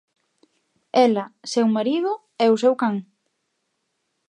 [1.05, 2.11] Ela, seu marido
[2.43, 2.95] e o seu can.